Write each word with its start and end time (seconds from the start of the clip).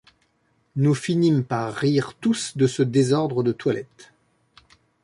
Nous 0.77 0.95
finîmes 0.95 1.43
par 1.43 1.71
rire 1.75 2.15
tous 2.19 2.57
de 2.57 2.65
ce 2.65 2.81
désordre 2.81 3.43
de 3.43 3.51
toilette. 3.51 4.13